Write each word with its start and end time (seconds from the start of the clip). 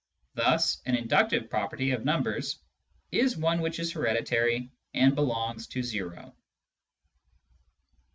Thus 0.33 0.81
an 0.87 0.95
inductive 0.95 1.47
property 1.51 1.91
of 1.91 2.03
numbers 2.05 2.57
is 3.11 3.37
one 3.37 3.61
which 3.61 3.77
is 3.77 3.91
hereditary 3.91 4.71
and 4.95 5.13
belongs 5.13 5.67
to 5.67 6.05
o. 6.17 6.35